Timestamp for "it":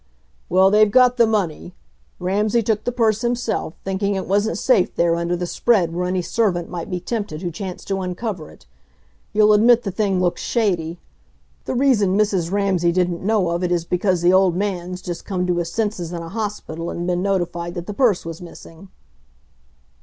4.15-4.25, 8.49-8.65, 13.63-13.71